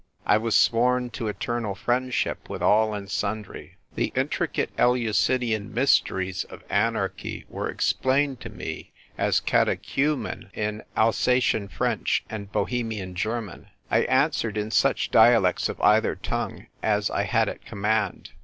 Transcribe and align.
I 0.25 0.35
was 0.37 0.55
sworn 0.55 1.11
to 1.11 1.27
eternal 1.27 1.75
friendship 1.75 2.49
with 2.49 2.63
all 2.63 2.95
and 2.95 3.07
sundry. 3.07 3.77
The 3.93 4.11
intricate 4.15 4.71
Eleusinian 4.75 5.71
mysteriesof 5.71 6.63
anarchy 6.71 7.45
were 7.47 7.69
explained 7.69 8.39
to 8.41 8.49
me, 8.49 8.93
as 9.15 9.39
catechumen, 9.39 10.49
in 10.55 10.81
Alsatian 10.97 11.67
French 11.67 12.23
and 12.31 12.51
Bohemian 12.51 13.13
German. 13.13 13.67
I 13.91 13.99
answered 14.05 14.57
in 14.57 14.71
such 14.71 15.09
dia 15.11 15.39
lects 15.39 15.69
of 15.69 15.79
either 15.81 16.15
tongue 16.15 16.65
as 16.81 17.11
I 17.11 17.21
had 17.25 17.47
at 17.47 17.63
command. 17.63 18.31